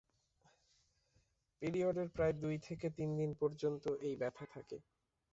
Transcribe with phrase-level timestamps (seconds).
[1.61, 4.77] পিরিয়ডের প্রায় দুই থেকে তিন দিন পর্যন্ত এই ব্যথা থাকে।